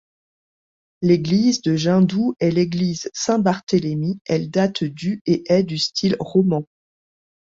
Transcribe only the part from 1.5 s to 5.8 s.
de Gindou est l'église Saint-Barthélemy, elle date du et est du